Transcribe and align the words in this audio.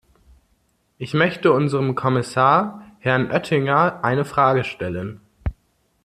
Ich 0.97 1.13
möchte 1.13 1.51
unserem 1.53 1.93
Kommissar, 1.93 2.83
Herrn 3.01 3.29
Oettinger, 3.29 4.03
eine 4.03 4.25
Frage 4.25 4.63
stellen. 4.63 5.21